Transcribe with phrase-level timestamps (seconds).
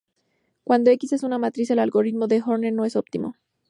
[0.63, 3.35] Cuando "x" es una matriz, el algoritmo de Horner no es óptimo.